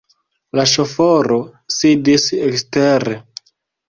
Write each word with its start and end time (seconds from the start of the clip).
La 0.59 0.63
ŝoforo 0.69 1.37
sidis 1.75 2.25
dekstre. 2.39 3.15